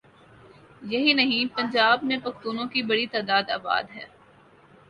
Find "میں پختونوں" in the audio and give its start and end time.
2.03-2.65